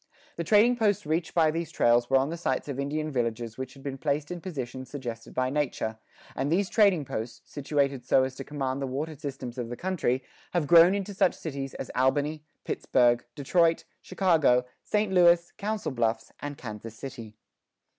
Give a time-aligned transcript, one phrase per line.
[0.31, 3.59] [14:1] The trading posts reached by these trails were on the sites of Indian villages
[3.59, 5.99] which had been placed in positions suggested by nature;
[6.35, 10.23] and these trading posts, situated so as to command the water systems of the country,
[10.53, 15.13] have grown into such cities as Albany, Pittsburgh, Detroit, Chicago, St.
[15.13, 17.35] Louis, Council Bluffs, and Kansas City.